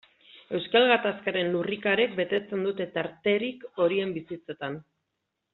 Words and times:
Euskal 0.59 0.85
Gatazkaren 0.91 1.51
lurrikarek 1.57 2.17
betetzen 2.21 2.65
dute 2.69 2.89
tarterik 2.97 3.69
horien 3.85 4.17
bizitzetan. 4.21 4.85